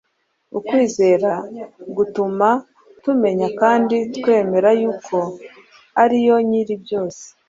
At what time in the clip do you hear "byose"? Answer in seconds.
6.83-7.23